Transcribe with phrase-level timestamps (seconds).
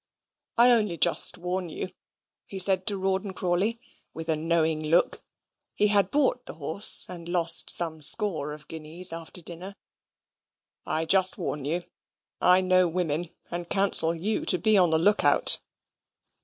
[0.57, 1.91] "I only just warn you,"
[2.47, 3.79] he said to Rawdon Crawley,
[4.15, 5.21] with a knowing look
[5.75, 9.75] he had bought the horse, and lost some score of guineas after dinner,
[10.87, 11.83] "I just warn you
[12.41, 15.59] I know women, and counsel you to be on the look out."